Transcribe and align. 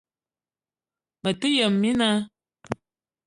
Mete 1.23 1.47
yëm 1.57 1.73
mina 1.81 2.09